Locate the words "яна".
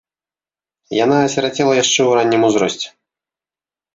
0.99-1.17